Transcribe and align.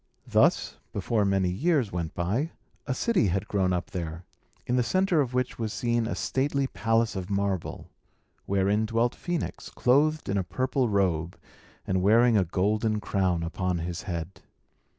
Thus, 0.25 0.79
before 0.93 1.25
many 1.25 1.49
years 1.51 1.91
went 1.91 2.15
by, 2.15 2.53
a 2.87 2.93
city 2.95 3.27
had 3.27 3.47
grown 3.47 3.71
up 3.71 3.91
there, 3.91 4.23
in 4.65 4.75
the 4.75 4.81
centre 4.81 5.21
of 5.21 5.35
which 5.35 5.59
was 5.59 5.71
seen 5.73 6.07
a 6.07 6.15
stately 6.15 6.65
palace 6.65 7.15
of 7.15 7.29
marble, 7.29 7.91
wherein 8.47 8.87
dwelt 8.87 9.15
Phœnix, 9.15 9.71
clothed 9.71 10.27
in 10.27 10.39
a 10.39 10.43
purple 10.43 10.89
robe, 10.89 11.37
and 11.85 12.01
wearing 12.01 12.35
a 12.35 12.43
golden 12.45 12.99
crown 12.99 13.43
upon 13.43 13.77
his 13.77 14.01
head. 14.09 14.41